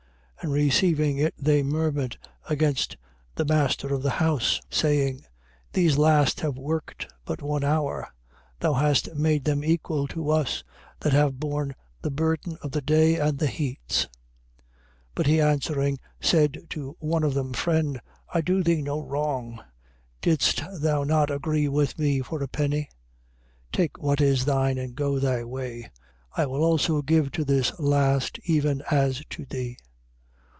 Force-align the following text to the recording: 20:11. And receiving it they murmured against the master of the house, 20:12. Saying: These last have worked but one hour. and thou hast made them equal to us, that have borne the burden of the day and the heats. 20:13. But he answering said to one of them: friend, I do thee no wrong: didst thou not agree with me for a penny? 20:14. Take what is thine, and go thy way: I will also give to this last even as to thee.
20:11. 0.43 0.47
And 0.47 0.55
receiving 0.55 1.17
it 1.19 1.35
they 1.37 1.61
murmured 1.61 2.17
against 2.49 2.97
the 3.35 3.45
master 3.45 3.93
of 3.93 4.01
the 4.01 4.09
house, 4.09 4.59
20:12. 4.71 4.73
Saying: 4.73 5.25
These 5.73 5.97
last 5.99 6.39
have 6.39 6.57
worked 6.57 7.13
but 7.25 7.43
one 7.43 7.63
hour. 7.63 8.05
and 8.05 8.09
thou 8.59 8.73
hast 8.73 9.13
made 9.13 9.43
them 9.45 9.63
equal 9.63 10.07
to 10.07 10.31
us, 10.31 10.63
that 11.01 11.13
have 11.13 11.39
borne 11.39 11.75
the 12.01 12.09
burden 12.09 12.57
of 12.63 12.71
the 12.71 12.81
day 12.81 13.17
and 13.19 13.37
the 13.37 13.45
heats. 13.45 14.07
20:13. 15.13 15.13
But 15.13 15.27
he 15.27 15.39
answering 15.41 15.99
said 16.19 16.57
to 16.71 16.97
one 16.99 17.21
of 17.23 17.35
them: 17.35 17.53
friend, 17.53 18.01
I 18.33 18.41
do 18.41 18.63
thee 18.63 18.81
no 18.81 18.99
wrong: 18.99 19.61
didst 20.21 20.63
thou 20.73 21.03
not 21.03 21.29
agree 21.29 21.67
with 21.67 21.99
me 21.99 22.21
for 22.23 22.41
a 22.41 22.47
penny? 22.47 22.89
20:14. 23.71 23.71
Take 23.73 23.97
what 23.99 24.19
is 24.19 24.45
thine, 24.45 24.79
and 24.79 24.95
go 24.95 25.19
thy 25.19 25.43
way: 25.43 25.91
I 26.35 26.47
will 26.47 26.63
also 26.63 27.03
give 27.03 27.31
to 27.33 27.45
this 27.45 27.79
last 27.79 28.39
even 28.45 28.81
as 28.89 29.21
to 29.29 29.45
thee. 29.45 29.77